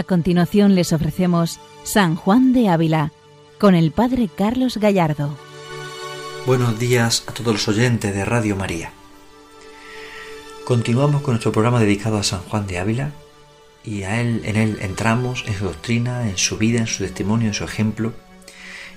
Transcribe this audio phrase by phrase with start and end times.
[0.00, 3.12] A continuación les ofrecemos San Juan de Ávila
[3.58, 5.36] con el Padre Carlos Gallardo.
[6.46, 8.92] Buenos días a todos los oyentes de Radio María.
[10.64, 13.12] Continuamos con nuestro programa dedicado a San Juan de Ávila
[13.84, 17.48] y a él, en él entramos en su doctrina, en su vida, en su testimonio,
[17.48, 18.14] en su ejemplo.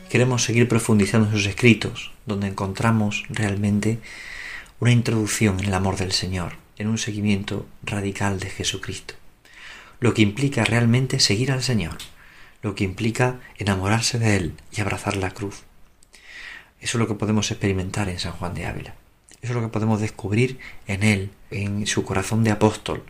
[0.09, 3.99] Queremos seguir profundizando en sus escritos, donde encontramos realmente
[4.79, 9.15] una introducción en el amor del Señor, en un seguimiento radical de Jesucristo
[10.03, 11.95] lo que implica realmente seguir al Señor,
[12.61, 15.63] lo que implica enamorarse de Él y abrazar la cruz.
[16.81, 18.95] Eso es lo que podemos experimentar en San Juan de Ávila.
[19.41, 23.03] Eso es lo que podemos descubrir en Él, en su corazón de apóstol,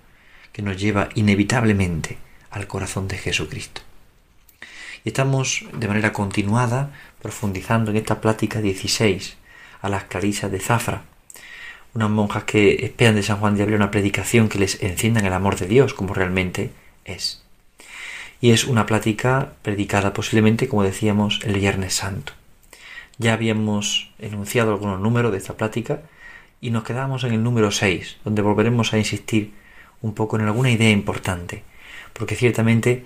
[0.52, 2.20] que nos lleva inevitablemente
[2.52, 3.82] al corazón de Jesucristo.
[5.04, 9.36] Y estamos de manera continuada profundizando en esta plática 16
[9.82, 11.06] a las clarisas de Zafra,
[11.96, 15.34] unas monjas que esperan de San Juan de Ávila una predicación que les encienda el
[15.34, 17.44] amor de Dios como realmente es.
[18.42, 22.34] Y es una plática predicada posiblemente, como decíamos, el Viernes Santo.
[23.18, 26.02] Ya habíamos enunciado algunos números de esta plática
[26.60, 29.54] y nos quedamos en el número 6, donde volveremos a insistir
[30.02, 31.64] un poco en alguna idea importante,
[32.14, 33.06] porque ciertamente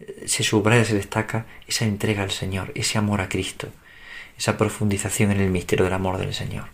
[0.00, 3.68] eh, se subraya, se destaca esa entrega al Señor, ese amor a Cristo,
[4.36, 6.66] esa profundización en el misterio del amor del Señor.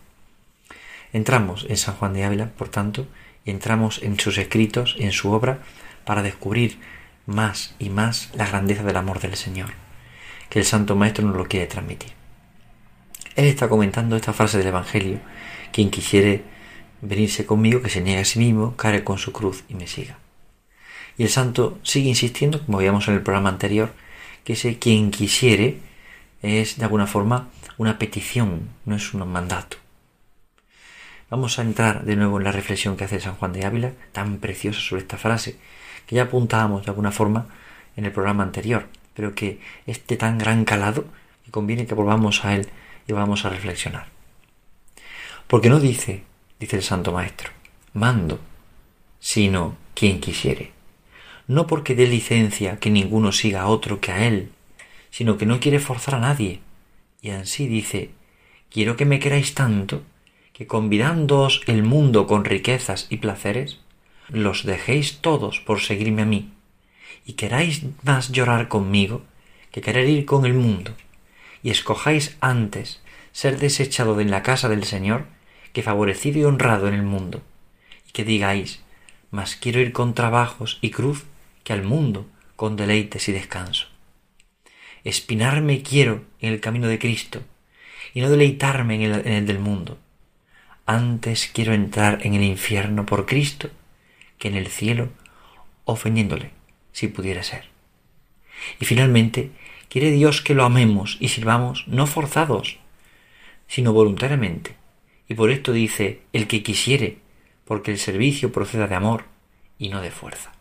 [1.13, 3.07] Entramos en San Juan de Ávila, por tanto,
[3.45, 5.61] y entramos en sus escritos, en su obra,
[6.09, 6.79] para descubrir
[7.27, 9.73] más y más la grandeza del amor del Señor,
[10.49, 12.13] que el Santo Maestro nos lo quiere transmitir.
[13.37, 15.21] Él está comentando esta frase del Evangelio,
[15.71, 16.45] quien quisiere
[17.03, 20.17] venirse conmigo, que se niegue a sí mismo, care con su cruz y me siga.
[21.19, 23.93] Y el Santo sigue insistiendo, como veíamos en el programa anterior,
[24.45, 25.77] que ese quien quisiere
[26.41, 29.77] es de alguna forma una petición, no es un mandato.
[31.29, 34.39] Vamos a entrar de nuevo en la reflexión que hace San Juan de Ávila, tan
[34.39, 35.59] preciosa sobre esta frase,
[36.09, 37.47] que ya apuntábamos de alguna forma
[37.95, 41.05] en el programa anterior, pero que este tan gran calado
[41.45, 42.67] que conviene que volvamos a él
[43.07, 44.07] y vamos a reflexionar.
[45.47, 46.25] Porque no dice,
[46.59, 47.51] dice el Santo Maestro,
[47.93, 48.41] mando,
[49.21, 50.73] sino quien quisiere.
[51.47, 54.51] No porque dé licencia que ninguno siga a otro que a él,
[55.11, 56.61] sino que no quiere forzar a nadie.
[57.21, 58.13] Y así dice,
[58.71, 60.03] quiero que me queráis tanto,
[60.55, 63.81] que convidándoos el mundo con riquezas y placeres,
[64.29, 66.51] los dejéis todos por seguirme a mí,
[67.25, 69.23] y queráis más llorar conmigo
[69.73, 70.95] que querer ir con el mundo,
[71.63, 73.03] y escojáis antes
[73.33, 75.27] ser desechado de la casa del Señor
[75.73, 77.43] que favorecido y honrado en el mundo,
[78.09, 78.83] y que digáis,
[79.31, 81.25] más quiero ir con trabajos y cruz
[81.65, 83.87] que al mundo con deleites y descanso.
[85.05, 87.43] Espinarme quiero en el camino de Cristo,
[88.15, 89.99] y no deleitarme en el, en el del mundo.
[90.87, 93.71] Antes quiero entrar en el infierno por Cristo
[94.39, 95.11] que en el cielo,
[95.85, 96.51] ofendiéndole,
[96.93, 97.65] si pudiera ser.
[98.81, 99.51] Y finalmente,
[99.89, 102.79] quiere Dios que lo amemos y sirvamos no forzados,
[103.67, 104.77] sino voluntariamente.
[105.29, 107.19] Y por esto dice, el que quisiere,
[107.65, 109.25] porque el servicio proceda de amor
[109.79, 110.53] y no de fuerza.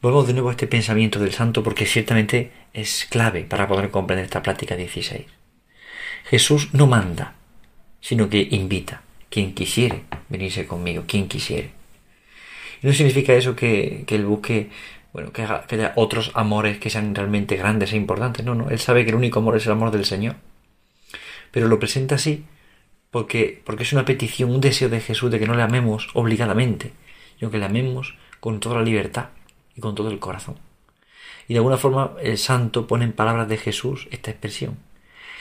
[0.00, 4.24] Volvemos de nuevo a este pensamiento del santo porque ciertamente es clave para poder comprender
[4.24, 5.26] esta plática 16.
[6.24, 7.34] Jesús no manda,
[8.00, 9.02] sino que invita.
[9.30, 11.81] Quien quisiere venirse conmigo, quien quisiere
[12.82, 14.70] no significa eso que, él busque,
[15.12, 18.44] bueno, que, haya otros amores que sean realmente grandes e importantes.
[18.44, 18.70] No, no.
[18.70, 20.36] Él sabe que el único amor es el amor del Señor.
[21.50, 22.44] Pero lo presenta así
[23.10, 26.92] porque, porque es una petición, un deseo de Jesús de que no le amemos obligadamente,
[27.38, 29.28] sino que le amemos con toda la libertad
[29.76, 30.56] y con todo el corazón.
[31.46, 34.78] Y de alguna forma el santo pone en palabras de Jesús esta expresión.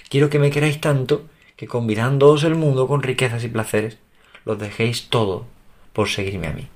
[0.09, 3.97] Quiero que me queráis tanto que combinándoos el mundo con riquezas y placeres,
[4.45, 5.45] los dejéis todo
[5.93, 6.67] por seguirme a mí.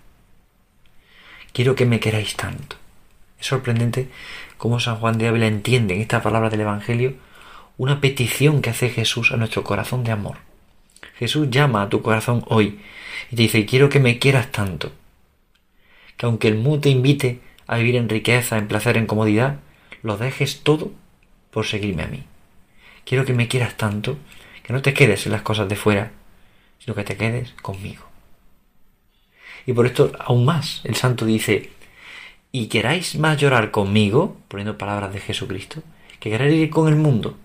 [1.56, 2.76] Quiero que me queráis tanto.
[3.40, 4.10] Es sorprendente
[4.58, 7.16] cómo San Juan de Ávila entiende en esta palabra del Evangelio
[7.78, 10.36] una petición que hace Jesús a nuestro corazón de amor.
[11.18, 12.82] Jesús llama a tu corazón hoy
[13.32, 14.92] y te dice, quiero que me quieras tanto.
[16.18, 19.60] Que aunque el mundo te invite a vivir en riqueza, en placer, en comodidad,
[20.04, 20.92] lo dejes todo
[21.52, 22.26] por seguirme a mí.
[23.06, 24.18] Quiero que me quieras tanto
[24.62, 26.12] que no te quedes en las cosas de fuera,
[26.80, 28.15] sino que te quedes conmigo.
[29.66, 31.72] Y por esto aún más el santo dice,
[32.52, 35.82] y queráis más llorar conmigo, poniendo palabras de Jesucristo,
[36.20, 37.38] que querer ir con el mundo,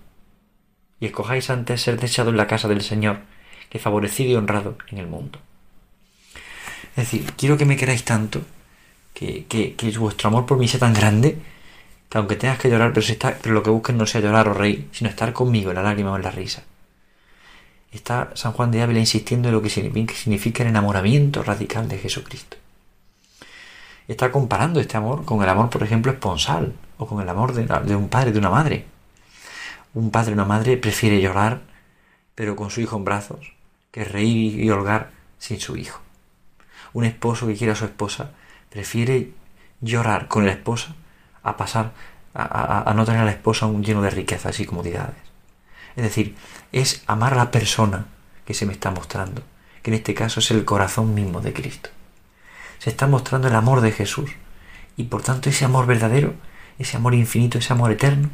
[0.99, 3.19] y escojáis antes ser desechado en la casa del Señor,
[3.69, 5.39] que favorecido y honrado en el mundo.
[6.91, 8.41] Es decir, quiero que me queráis tanto,
[9.13, 11.37] que, que, que vuestro amor por mí sea tan grande,
[12.09, 14.53] que aunque tengas que llorar, pero, está, pero lo que busques no sea llorar o
[14.53, 16.63] reír, sino estar conmigo en la lágrima o en la risa
[17.91, 22.57] está San Juan de Ávila insistiendo en lo que significa el enamoramiento radical de Jesucristo.
[24.07, 27.95] está comparando este amor con el amor, por ejemplo, esponsal o con el amor de,
[27.95, 28.85] un padre, de una madre.
[29.93, 31.61] Un padre una madre prefiere llorar,
[32.35, 33.53] pero con su hijo en brazos,
[33.91, 36.01] que reír y holgar sin su hijo.
[36.93, 38.31] Un esposo que quiere a su esposa
[38.69, 39.33] prefiere
[39.81, 40.95] llorar con la esposa
[41.43, 41.91] a pasar
[42.33, 45.30] a, no tener a la esposa un lleno de riquezas y comodidades.
[45.95, 46.35] Es decir,
[46.71, 48.05] es amar a la persona
[48.45, 49.43] que se me está mostrando,
[49.81, 51.89] que en este caso es el corazón mismo de Cristo.
[52.79, 54.31] Se está mostrando el amor de Jesús
[54.97, 56.33] y por tanto ese amor verdadero,
[56.79, 58.29] ese amor infinito, ese amor eterno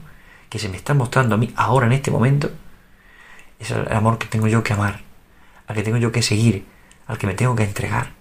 [0.49, 2.51] que se me está mostrando a mí ahora en este momento,
[3.59, 5.01] es el amor que tengo yo que amar,
[5.67, 6.65] al que tengo yo que seguir,
[7.07, 8.11] al que me tengo que entregar.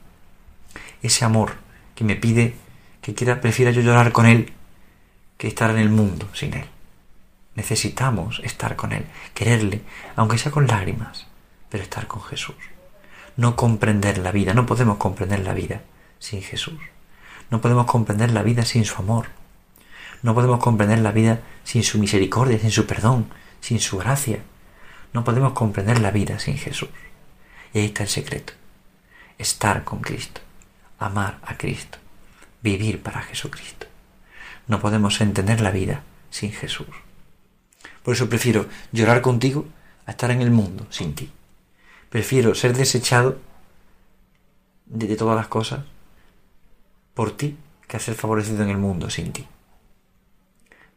[1.03, 1.53] Ese amor
[1.94, 2.55] que me pide
[3.00, 4.53] que quiera, prefiera yo llorar con él
[5.38, 6.65] que estar en el mundo sin él.
[7.56, 9.81] Necesitamos estar con él, quererle,
[10.14, 11.26] aunque sea con lágrimas,
[11.70, 12.56] pero estar con Jesús.
[13.37, 15.81] No comprender la vida, no podemos comprender la vida
[16.19, 16.79] sin Jesús.
[17.50, 19.29] No podemos comprender la vida sin su amor.
[20.23, 23.26] No podemos comprender la vida sin su misericordia, sin su perdón,
[23.61, 24.41] sin su gracia.
[25.12, 26.91] No podemos comprender la vida sin Jesús.
[27.73, 28.52] Y ahí está el secreto.
[29.38, 30.41] Estar con Cristo,
[30.99, 31.99] amar a Cristo,
[32.62, 33.87] vivir para Jesucristo.
[34.67, 37.06] No podemos entender la vida sin Jesús.
[38.06, 39.64] Por eso prefiero llorar contigo
[40.06, 41.29] a estar en el mundo sin ti.
[42.08, 43.37] Prefiero ser desechado
[44.85, 45.81] de, todas las cosas
[47.14, 47.56] por ti
[47.88, 49.44] que a ser favorecido en el mundo sin ti.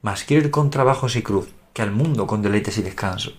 [0.03, 3.31] Mas quiero ir con trabajos y cruz que al mundo con deleites y descanso.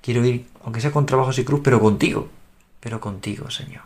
[0.00, 2.30] Quiero ir, aunque sea con trabajos y cruz, pero contigo,
[2.80, 3.82] pero contigo, Señor.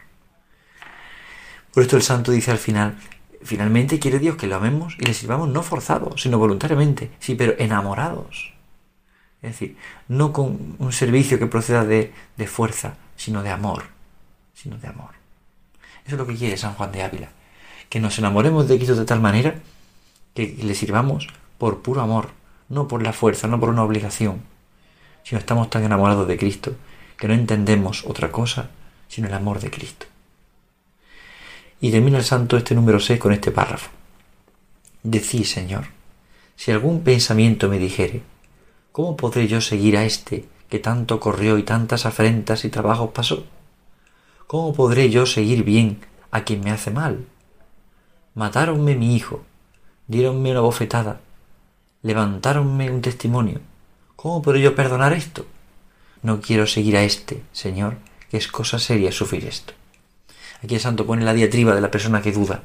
[1.73, 2.97] Por esto el santo dice al final,
[3.43, 7.57] finalmente quiere Dios que lo amemos y le sirvamos no forzados, sino voluntariamente, sí, pero
[7.59, 8.54] enamorados.
[9.45, 9.77] Es decir,
[10.09, 13.85] no con un servicio que proceda de, de fuerza, sino de amor,
[14.55, 15.11] sino de amor.
[16.07, 17.29] Eso es lo que quiere San Juan de Ávila,
[17.89, 19.57] que nos enamoremos de Cristo de tal manera
[20.35, 22.31] que le sirvamos por puro amor,
[22.69, 24.43] no por la fuerza, no por una obligación,
[25.23, 26.75] sino estamos tan enamorados de Cristo
[27.19, 28.71] que no entendemos otra cosa
[29.09, 30.07] sino el amor de Cristo.
[31.81, 33.91] Y termina el santo este número 6 con este párrafo.
[35.05, 35.85] Decí, Señor,
[36.57, 38.23] si algún pensamiento me dijere,
[38.95, 43.45] ¿cómo podré yo seguir a este que tanto corrió y tantas afrentas y trabajos pasó?
[44.47, 45.99] ¿Cómo podré yo seguir bien
[46.31, 47.27] a quien me hace mal?
[48.37, 49.43] Matáronme mi hijo,
[50.07, 51.19] diéronme una bofetada,
[52.03, 53.61] levantáronme un testimonio.
[54.15, 55.45] ¿Cómo podré yo perdonar esto?
[56.23, 57.97] No quiero seguir a este, Señor,
[58.31, 59.73] que es cosa seria sufrir esto.
[60.63, 62.63] Aquí el santo pone la diatriba de la persona que duda.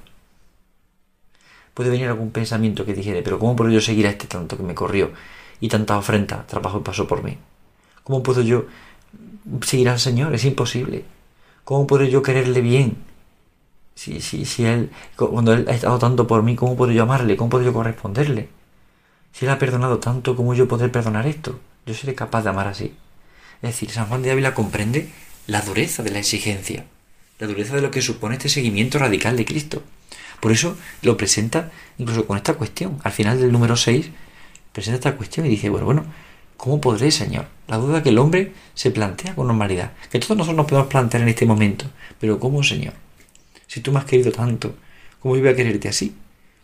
[1.73, 4.63] Puede venir algún pensamiento que dijere, pero ¿cómo puedo yo seguir a este tanto que
[4.63, 5.11] me corrió
[5.59, 7.37] y tanta ofrenda, trabajo pasó por mí?
[8.03, 8.65] ¿Cómo puedo yo
[9.61, 10.33] seguir al Señor?
[10.33, 11.05] Es imposible.
[11.63, 12.97] ¿Cómo puedo yo quererle bien?
[13.95, 17.35] Si, si, si Él, cuando Él ha estado tanto por mí, ¿cómo puedo yo amarle?
[17.35, 18.49] ¿Cómo puedo yo corresponderle?
[19.33, 21.59] Si Él ha perdonado tanto, ¿cómo yo poder perdonar esto?
[21.85, 22.95] Yo seré capaz de amar así.
[23.61, 25.09] Es decir, San Juan de Ávila comprende
[25.47, 26.85] la dureza de la exigencia
[27.39, 29.81] la dureza de lo que supone este seguimiento radical de Cristo.
[30.39, 32.99] Por eso lo presenta incluso con esta cuestión.
[33.03, 34.09] Al final del número 6
[34.71, 36.05] presenta esta cuestión y dice, bueno, bueno,
[36.57, 37.47] ¿cómo podré, Señor?
[37.67, 41.23] La duda que el hombre se plantea con normalidad, que todos nosotros nos podemos plantear
[41.23, 41.85] en este momento.
[42.19, 42.93] Pero ¿cómo, Señor?
[43.67, 44.75] Si tú me has querido tanto,
[45.19, 46.15] ¿cómo yo voy a quererte así?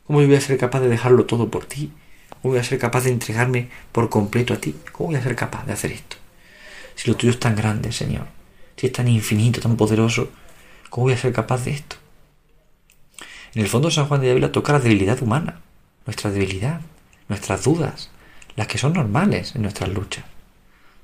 [0.08, 1.92] ¿Cómo yo voy a ser capaz de dejarlo todo por ti?
[2.42, 4.76] ¿Cómo voy a ser capaz de entregarme por completo a ti?
[4.92, 6.18] ¿Cómo voy a ser capaz de hacer esto?
[6.96, 8.28] Si lo tuyo es tan grande, Señor,
[8.78, 10.30] si es tan infinito, tan poderoso,
[10.96, 11.98] ¿Cómo voy a ser capaz de esto?
[13.54, 15.60] En el fondo San Juan de Ávila toca la debilidad humana,
[16.06, 16.80] nuestra debilidad,
[17.28, 18.10] nuestras dudas,
[18.56, 20.26] las que son normales en nuestras luchas.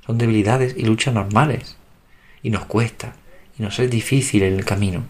[0.06, 1.78] Son debilidades y luchas normales.
[2.44, 3.14] Y nos cuesta,
[3.58, 5.04] y nos es difícil en el camino,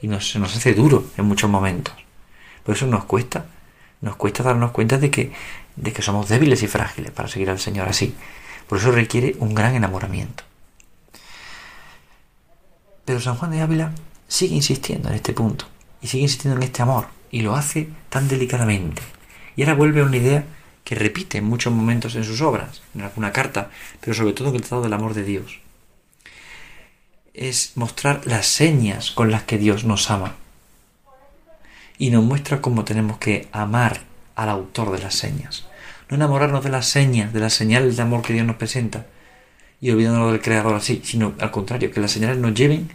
[0.00, 1.94] y nos, se nos hace duro en muchos momentos.
[2.62, 3.46] Por eso nos cuesta,
[4.00, 5.32] nos cuesta darnos cuenta de que,
[5.76, 8.14] de que somos débiles y frágiles para seguir al Señor así.
[8.68, 10.44] Por eso requiere un gran enamoramiento.
[13.04, 13.92] Pero San Juan de Ávila
[14.28, 15.66] sigue insistiendo en este punto
[16.00, 19.02] y sigue insistiendo en este amor y lo hace tan delicadamente.
[19.56, 20.44] Y ahora vuelve a una idea
[20.84, 24.56] que repite en muchos momentos en sus obras, en alguna carta, pero sobre todo en
[24.56, 25.60] el Tratado del Amor de Dios.
[27.34, 30.34] Es mostrar las señas con las que Dios nos ama.
[31.98, 34.02] Y nos muestra cómo tenemos que amar
[34.34, 35.66] al autor de las señas.
[36.08, 39.06] No enamorarnos de las señas, de las señales de amor que Dios nos presenta,
[39.80, 42.90] y olvidándonos del Creador así, sino al contrario, que las señales nos lleven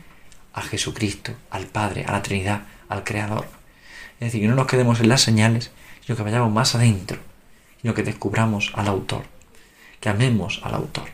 [0.54, 3.48] a Jesucristo, al Padre, a la Trinidad, al Creador.
[4.20, 5.72] Es decir, que no nos quedemos en las señales,
[6.08, 7.18] sino que vayamos más adentro,
[7.82, 9.24] sino que descubramos al autor,
[10.00, 11.10] que amemos al autor.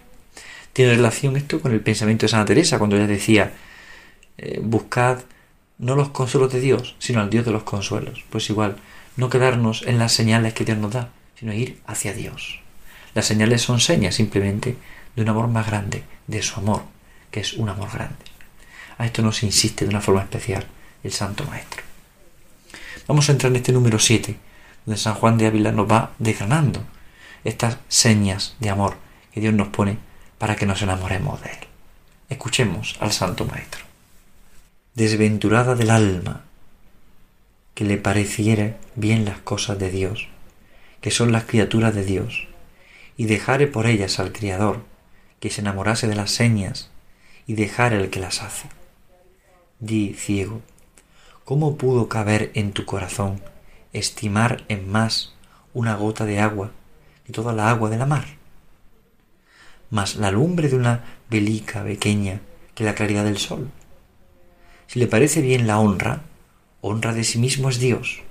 [0.71, 3.53] Tiene relación esto con el pensamiento de Santa Teresa, cuando ella decía,
[4.37, 5.23] eh, buscad
[5.79, 8.23] no los consuelos de Dios, sino al Dios de los consuelos.
[8.29, 8.77] Pues igual,
[9.17, 11.09] no quedarnos en las señales que Dios nos da,
[11.39, 12.59] sino ir hacia Dios.
[13.15, 14.77] Las señales son señas simplemente
[15.15, 16.83] de un amor más grande, de su amor,
[17.31, 18.25] que es un amor grande.
[18.99, 20.67] A esto nos insiste de una forma especial
[21.03, 21.81] el Santo Maestro.
[23.07, 24.37] Vamos a entrar en este número 7,
[24.85, 26.83] donde San Juan de Ávila nos va desgranando
[27.43, 28.97] estas señas de amor
[29.33, 29.97] que Dios nos pone
[30.37, 31.57] para que nos enamoremos de Él.
[32.29, 33.83] Escuchemos al Santo Maestro.
[34.95, 36.43] Desventurada del alma,
[37.73, 40.27] que le pareciere bien las cosas de Dios,
[41.01, 42.47] que son las criaturas de Dios,
[43.17, 44.83] y dejare por ellas al Criador,
[45.39, 46.89] que se enamorase de las señas,
[47.47, 48.69] y dejare el que las hace.
[49.79, 50.61] Di, ciego,
[51.43, 53.41] ¿cómo pudo caber en tu corazón
[53.93, 55.33] estimar en más
[55.73, 56.71] una gota de agua
[57.25, 58.25] que toda la agua de la mar?
[59.89, 62.41] Más la lumbre de una velica pequeña
[62.75, 63.69] que la claridad del sol.
[64.87, 66.23] Si le parece bien la honra,
[66.81, 68.21] honra de sí mismo es Dios.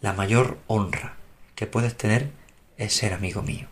[0.00, 1.16] La mayor honra
[1.54, 2.30] que puedes tener
[2.76, 3.68] es ser amigo mío.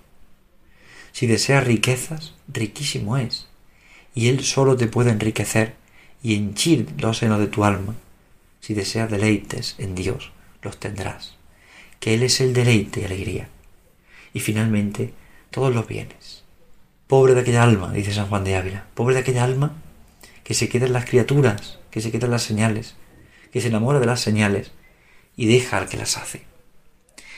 [1.12, 3.48] Si deseas riquezas, riquísimo es,
[4.14, 5.74] y Él solo te puede enriquecer
[6.22, 7.94] y henchir los senos de tu alma.
[8.60, 11.36] Si deseas deleites en Dios, los tendrás,
[12.00, 13.48] que Él es el deleite y alegría.
[14.32, 15.12] Y finalmente,
[15.50, 16.44] todos los bienes.
[17.06, 19.74] Pobre de aquella alma, dice San Juan de Ávila, pobre de aquella alma
[20.44, 22.94] que se queda en las criaturas, que se queda en las señales,
[23.52, 24.72] que se enamora de las señales
[25.36, 26.44] y deja al que las hace.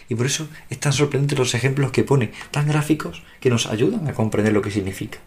[0.08, 4.06] Y por eso es tan sorprendente los ejemplos que pone, tan gráficos, que nos ayudan
[4.06, 5.18] a comprender lo que significa.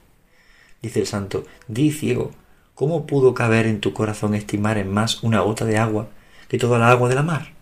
[0.82, 2.32] Dice el santo, di ciego,
[2.76, 6.10] ¿cómo pudo caber en tu corazón estimar en más una gota de agua
[6.48, 7.57] que toda la agua de la mar?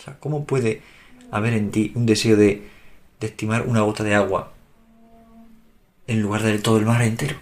[0.00, 0.80] O sea, ¿cómo puede
[1.30, 2.68] haber en ti un deseo de,
[3.20, 4.50] estimar una gota de agua
[6.06, 7.36] en lugar de todo el mar entero?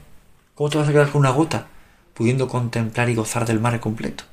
[0.57, 1.69] ¿Cómo te vas a quedar con una gota,
[2.15, 4.25] pudiendo contemplar y gozar del mar completo?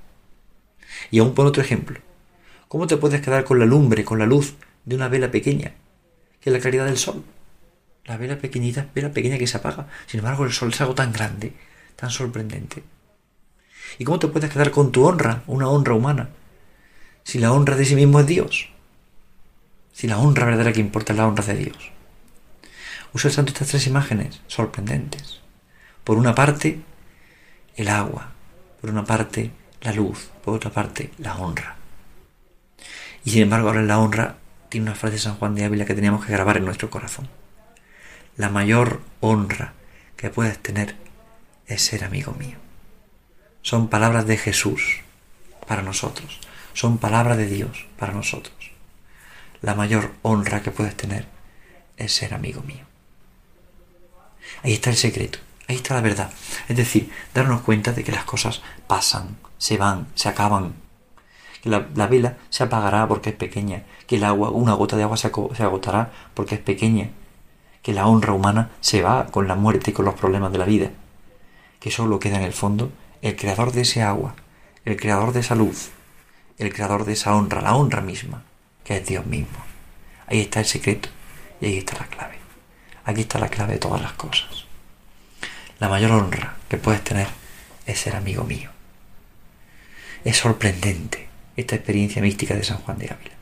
[1.11, 1.99] Y aún por otro ejemplo,
[2.67, 4.55] ¿Cómo te puedes quedar con la lumbre, con la luz
[4.85, 5.73] de una vela pequeña,
[6.41, 7.23] que es la claridad del sol?
[8.05, 9.87] La vela pequeñita, vela pequeña que se apaga.
[10.07, 11.53] Sin embargo, el sol es algo tan grande,
[11.95, 12.83] tan sorprendente.
[13.99, 16.29] ¿Y cómo te puedes quedar con tu honra, una honra humana,
[17.25, 18.69] si la honra de sí mismo es Dios?
[19.91, 21.91] Si la honra verdadera que importa es la honra de Dios.
[23.13, 25.41] Usa el santo estas tres imágenes sorprendentes.
[26.03, 26.81] Por una parte,
[27.75, 28.31] el agua.
[28.79, 29.51] Por una parte,
[29.81, 30.29] la luz.
[30.43, 31.77] Por otra parte, la honra.
[33.23, 34.37] Y sin embargo, ahora en la honra
[34.69, 37.27] tiene una frase de San Juan de Ávila que teníamos que grabar en nuestro corazón.
[38.37, 39.73] La mayor honra
[40.15, 40.95] que puedes tener
[41.65, 42.57] es ser amigo mío.
[43.63, 44.99] Son palabras de Jesús
[45.67, 46.39] para nosotros.
[46.75, 48.53] Son palabras de Dios para nosotros.
[49.61, 51.25] La mayor honra que puedes tener
[51.95, 52.83] es ser amigo mío.
[54.61, 55.39] Ahí está el secreto,
[55.69, 56.31] ahí está la verdad.
[56.67, 60.73] Es decir, darnos cuenta de que las cosas pasan, se van, se acaban,
[61.63, 65.31] la, vela se apagará porque es pequeña, que el agua, una gota de agua se,
[65.55, 67.11] se agotará porque es pequeña,
[67.83, 70.65] que la honra humana se va con la muerte y con los problemas de la
[70.65, 70.91] vida,
[71.79, 72.91] que solo queda en el fondo
[73.21, 74.35] el creador de ese agua,
[74.83, 75.91] el creador de esa luz,
[76.57, 78.43] el creador de esa honra, la honra misma,
[78.83, 79.57] que es Dios mismo.
[80.27, 81.09] Ahí está el secreto
[81.61, 82.35] y ahí está la clave.
[83.03, 84.65] Aquí está la clave de todas las cosas.
[85.79, 87.27] La mayor honra que puedes tener
[87.85, 88.71] es ser amigo mío.
[90.23, 93.35] Es sorprendente esta experiencia mística de San Juan de Ávila.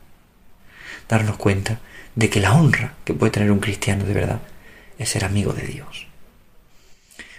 [1.08, 1.80] Darnos cuenta
[2.14, 4.40] de que la honra que puede tener un cristiano de verdad
[4.98, 6.06] es ser amigo de Dios.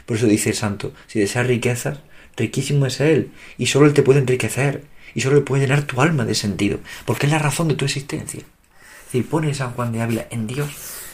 [0.06, 2.00] Por eso dice el santo, si deseas riquezas,
[2.38, 4.84] riquísimo es Él, y solo Él te puede enriquecer,
[5.16, 8.42] y solo puede llenar tu alma de sentido, porque es la razón de tu existencia.
[8.42, 10.70] Es decir, pone San Juan de Ávila en Dios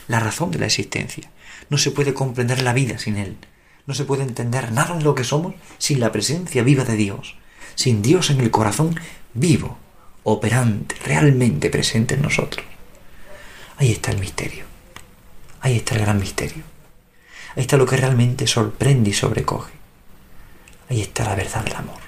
[0.07, 1.29] la razón de la existencia.
[1.69, 3.37] No se puede comprender la vida sin Él.
[3.85, 7.35] No se puede entender nada de lo que somos sin la presencia viva de Dios.
[7.75, 8.99] Sin Dios en el corazón
[9.33, 9.77] vivo,
[10.23, 12.65] operante, realmente presente en nosotros.
[13.77, 14.65] Ahí está el misterio.
[15.61, 16.63] Ahí está el gran misterio.
[17.55, 19.73] Ahí está lo que realmente sorprende y sobrecoge.
[20.89, 22.00] Ahí está la verdad del amor.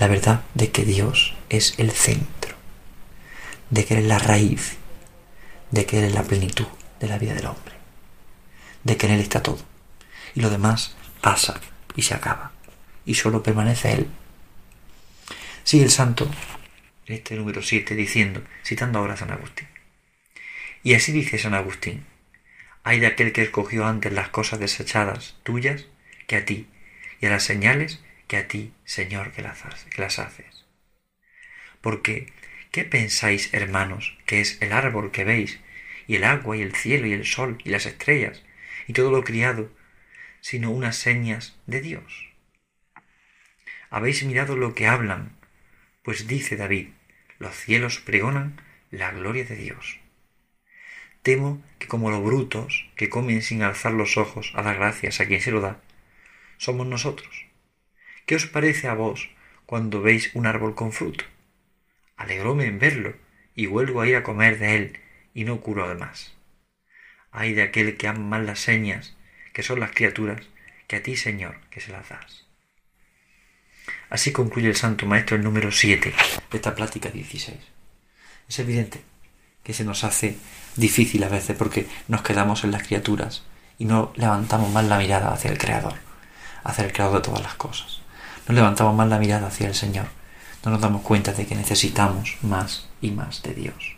[0.00, 2.56] La verdad de que Dios es el centro,
[3.70, 4.78] de que Él es la raíz,
[5.70, 6.66] de que Él es la plenitud
[6.98, 7.74] de la vida del hombre,
[8.82, 9.60] de que en Él está todo.
[10.34, 11.60] Y lo demás pasa
[11.94, 12.50] y se acaba.
[13.04, 14.08] Y solo permanece Él
[15.64, 16.28] Sigue el santo,
[17.06, 19.68] este número 7, diciendo, citando ahora a San Agustín.
[20.82, 22.06] Y así dice San Agustín,
[22.82, 25.86] hay de aquel que escogió antes las cosas desechadas tuyas
[26.26, 26.66] que a ti,
[27.20, 29.64] y a las señales que a ti, Señor, que las,
[29.96, 30.64] las haces.
[31.80, 32.32] Porque,
[32.70, 35.58] ¿qué pensáis, hermanos, que es el árbol que veis,
[36.06, 38.44] y el agua, y el cielo, y el sol, y las estrellas,
[38.86, 39.72] y todo lo criado,
[40.40, 42.28] sino unas señas de Dios?
[43.90, 45.32] Habéis mirado lo que hablan,
[46.04, 46.90] pues dice David,
[47.40, 48.60] los cielos pregonan
[48.92, 49.98] la gloria de Dios.
[51.22, 55.26] Temo que como los brutos que comen sin alzar los ojos a dar gracias a
[55.26, 55.80] quien se lo da,
[56.58, 57.49] somos nosotros.
[58.30, 59.28] ¿Qué os parece a vos
[59.66, 61.24] cuando veis un árbol con fruto?
[62.16, 63.16] Alegróme en verlo
[63.56, 65.00] y vuelvo a ir a comer de él
[65.34, 66.32] y no curo además.
[67.32, 69.16] Ay de aquel que ama más las señas,
[69.52, 70.46] que son las criaturas,
[70.86, 72.46] que a ti, Señor, que se las das.
[74.10, 76.14] Así concluye el Santo Maestro el número 7
[76.52, 77.58] de esta plática 16.
[78.48, 79.02] Es evidente
[79.64, 80.36] que se nos hace
[80.76, 83.44] difícil a veces porque nos quedamos en las criaturas
[83.76, 85.94] y no levantamos más la mirada hacia el Creador,
[86.62, 88.02] hacia el Creador de todas las cosas.
[88.48, 90.06] No levantamos más la mirada hacia el Señor.
[90.64, 93.96] No nos damos cuenta de que necesitamos más y más de Dios.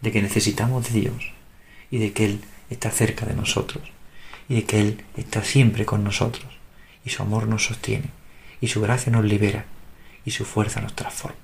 [0.00, 1.32] De que necesitamos de Dios
[1.90, 3.90] y de que Él está cerca de nosotros
[4.48, 6.46] y de que Él está siempre con nosotros
[7.04, 8.10] y su amor nos sostiene
[8.60, 9.66] y su gracia nos libera
[10.24, 11.36] y su fuerza nos transforma.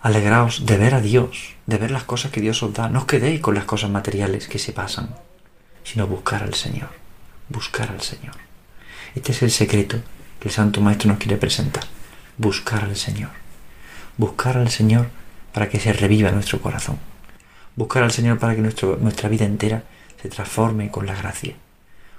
[0.00, 2.88] Alegraos de ver a Dios, de ver las cosas que Dios os da.
[2.88, 5.14] No os quedéis con las cosas materiales que se pasan,
[5.84, 6.88] sino buscar al Señor,
[7.50, 8.49] buscar al Señor.
[9.14, 9.98] Este es el secreto
[10.38, 11.84] que el Santo Maestro nos quiere presentar.
[12.36, 13.30] Buscar al Señor.
[14.16, 15.08] Buscar al Señor
[15.52, 16.98] para que se reviva nuestro corazón.
[17.76, 19.84] Buscar al Señor para que nuestra vida entera
[20.20, 21.54] se transforme con la gracia.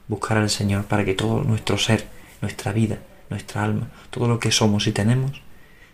[0.08, 2.08] Buscar al Señor para que todo nuestro ser,
[2.42, 5.42] nuestra vida, nuestra alma, todo lo que somos y tenemos,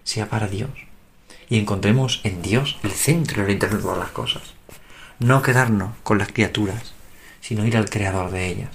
[0.04, 0.72] sea para Dios
[1.50, 4.44] y encontremos en Dios el centro y el interno de todas las cosas.
[5.20, 6.94] No quedarnos con las criaturas,
[7.42, 8.70] sino ir al Creador de ellas,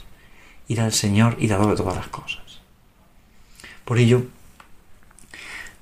[0.73, 2.43] ir al Señor y dador de todas las cosas.
[3.85, 4.25] Por ello,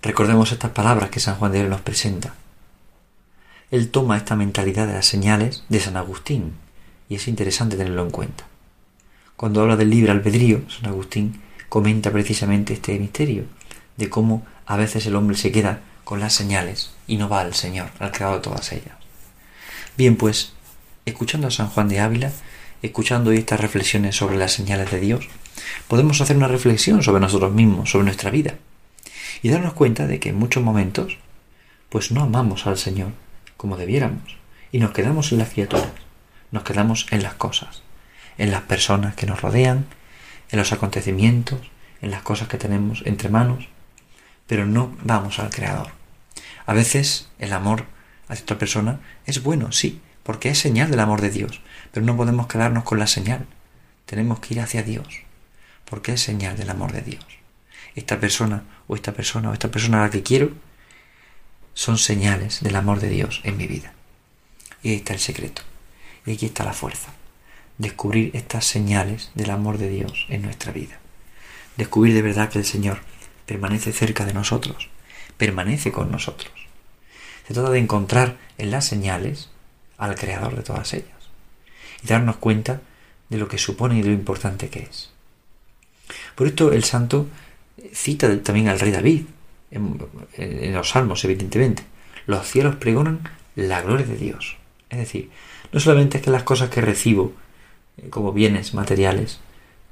[0.02, 2.34] recordemos estas palabras que San Juan de Dios nos presenta.
[3.70, 6.54] Él toma esta mentalidad de las señales de San Agustín,
[7.08, 8.44] y es interesante tenerlo en cuenta.
[9.36, 13.44] Cuando habla del libre albedrío, San Agustín comenta precisamente este misterio,
[13.96, 17.54] de cómo a veces el hombre se queda con las señales y no va al
[17.54, 18.94] Señor, al creador todas ellas.
[19.96, 20.52] Bien, pues,
[21.04, 22.32] escuchando a San Juan de Ávila,
[22.82, 25.28] escuchando estas reflexiones sobre las señales de Dios,
[25.88, 28.54] podemos hacer una reflexión sobre nosotros mismos, sobre nuestra vida,
[29.42, 31.18] y darnos cuenta de que en muchos momentos,
[31.88, 33.12] pues no amamos al Señor
[33.56, 34.36] como debiéramos,
[34.72, 35.90] y nos quedamos en las criaturas,
[36.50, 37.82] nos quedamos en las cosas,
[38.38, 39.86] en las personas que nos rodean,
[40.50, 41.60] en los acontecimientos,
[42.00, 43.68] en las cosas que tenemos entre manos,
[44.46, 45.88] pero no vamos al Creador.
[46.66, 47.84] A veces el amor
[48.28, 51.60] hacia otra persona es bueno, sí, porque es señal del amor de Dios,
[51.92, 53.46] pero no podemos quedarnos con la señal.
[54.06, 55.22] Tenemos que ir hacia Dios,
[55.84, 57.24] porque es señal del amor de Dios.
[57.94, 60.52] Esta persona o esta persona o esta persona a la que quiero
[61.74, 63.92] son señales del amor de Dios en mi vida.
[64.82, 65.62] Y ahí está el secreto.
[66.26, 67.12] Y aquí está la fuerza.
[67.78, 70.98] Descubrir estas señales del amor de Dios en nuestra vida.
[71.76, 73.00] Descubrir de verdad que el Señor
[73.46, 74.90] permanece cerca de nosotros
[75.40, 76.52] permanece con nosotros.
[77.48, 79.48] Se trata de encontrar en las señales
[79.96, 81.19] al creador de todas ellas
[82.02, 82.80] y darnos cuenta
[83.28, 85.10] de lo que supone y de lo importante que es.
[86.34, 87.28] Por esto el santo
[87.92, 89.22] cita también al rey David
[89.70, 91.84] en, los salmos, evidentemente.
[92.26, 93.20] Los cielos pregonan
[93.56, 94.56] la gloria de Dios.
[94.88, 95.30] Es decir,
[95.72, 97.32] no solamente es que las cosas que recibo
[97.96, 99.40] eh, como bienes materiales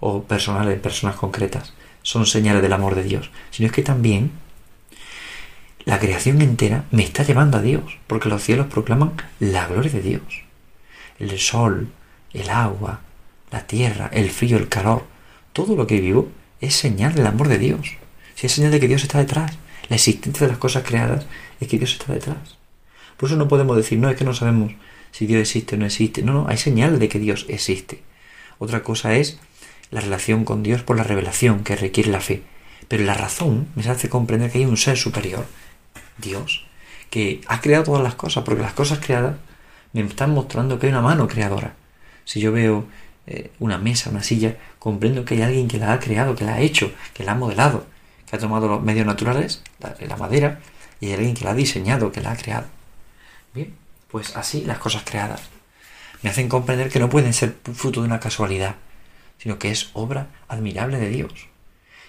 [0.01, 4.33] o personales, personas concretas, son señales del amor de Dios, sino es que también
[5.85, 10.03] la creación entera me está llevando a Dios, porque los cielos proclaman la gloria de
[10.03, 10.48] Dios.
[11.19, 11.89] El sol,
[12.33, 13.01] el agua,
[13.51, 15.05] la tierra, el frío, el calor,
[15.53, 17.97] todo lo que vivo es señal del amor de Dios.
[18.35, 21.27] Si es señal de que Dios está detrás, la existencia de las cosas creadas
[21.61, 22.59] es que Dios está detrás.
[23.17, 24.73] Por eso no podemos decir, no, es que no sabemos
[25.11, 26.23] si Dios existe o no existe.
[26.23, 28.03] No, no, hay señal de que Dios existe.
[28.59, 29.39] Otra cosa es
[29.91, 32.43] la relación con Dios por la revelación que requiere la fe.
[32.87, 35.47] Pero la razón me hace comprender que hay un ser superior
[36.19, 36.65] Dios,
[37.11, 39.37] que ha creado todas las cosas, porque las cosas creadas
[39.93, 41.75] me están mostrando que hay una mano creadora.
[42.25, 42.87] Si yo veo
[43.27, 46.55] eh, una mesa, una silla, comprendo que hay alguien que la ha creado, que la
[46.55, 47.87] ha hecho, que la ha modelado,
[48.29, 50.61] que ha tomado los medios naturales, la, la madera,
[51.01, 52.67] y hay alguien que la ha diseñado, que la ha creado.
[53.55, 53.75] Bien,
[54.11, 55.43] pues así las cosas creadas
[56.23, 58.77] me hacen comprender que no pueden ser fruto de una casualidad,
[59.39, 61.33] sino que es obra admirable de Dios,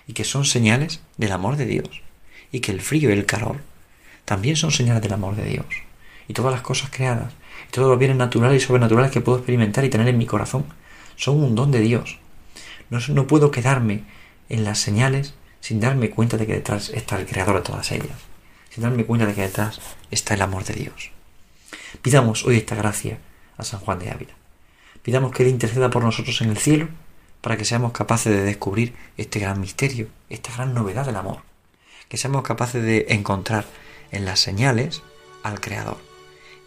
[0.07, 2.01] y que son señales del amor de Dios,
[2.51, 3.57] y que el frío y el calor
[4.25, 5.65] también son señales del amor de Dios.
[6.27, 7.33] Y todas las cosas creadas,
[7.67, 10.65] y todos los bienes naturales y sobrenaturales que puedo experimentar y tener en mi corazón,
[11.15, 12.17] son un don de Dios.
[12.89, 14.04] No, no puedo quedarme
[14.50, 18.17] en las señales sin darme cuenta de que detrás está el creador de todas ellas,
[18.69, 21.12] sin darme cuenta de que detrás está el amor de Dios.
[22.02, 23.19] Pidamos hoy esta gracia
[23.58, 24.34] a San Juan de Ávila.
[25.02, 26.88] Pidamos que Él interceda por nosotros en el cielo
[27.41, 31.41] para que seamos capaces de descubrir este gran misterio, esta gran novedad del amor,
[32.08, 33.65] que seamos capaces de encontrar
[34.12, 35.04] en las señales
[35.43, 36.09] al Creador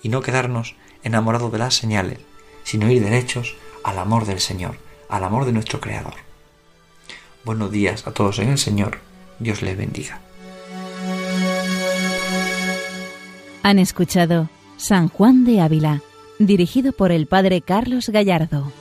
[0.02, 2.18] y no quedarnos enamorados de las señales,
[2.64, 4.76] sino ir derechos al amor del Señor,
[5.08, 6.14] al amor de nuestro Creador.
[7.44, 8.98] Buenos días a todos en el Señor,
[9.38, 10.20] Dios les bendiga.
[13.62, 16.02] Han escuchado San Juan de Ávila,
[16.38, 18.72] dirigido por el Padre Carlos Gallardo.